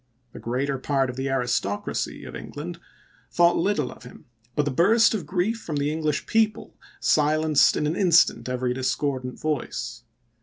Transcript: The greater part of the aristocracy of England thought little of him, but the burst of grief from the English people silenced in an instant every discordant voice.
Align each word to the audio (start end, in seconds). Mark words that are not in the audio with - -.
The 0.33 0.39
greater 0.39 0.79
part 0.79 1.11
of 1.11 1.15
the 1.15 1.29
aristocracy 1.29 2.25
of 2.25 2.35
England 2.35 2.79
thought 3.29 3.55
little 3.55 3.91
of 3.91 4.01
him, 4.01 4.25
but 4.55 4.63
the 4.65 4.71
burst 4.71 5.13
of 5.13 5.27
grief 5.27 5.59
from 5.61 5.75
the 5.75 5.91
English 5.91 6.25
people 6.25 6.75
silenced 6.99 7.77
in 7.77 7.85
an 7.85 7.95
instant 7.95 8.49
every 8.49 8.73
discordant 8.73 9.39
voice. 9.39 10.01